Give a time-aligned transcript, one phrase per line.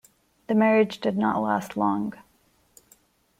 [0.47, 2.13] The marriage did not last long.